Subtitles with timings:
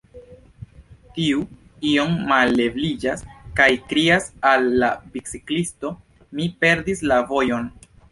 [1.17, 1.41] Tiu
[1.89, 3.21] iom malleviĝas,
[3.59, 5.93] kaj krias al la biciklisto:
[6.41, 7.69] Mi perdis la vojon.